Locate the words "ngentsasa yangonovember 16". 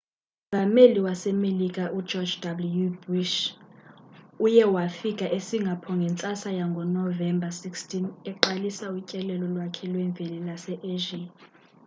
5.99-8.29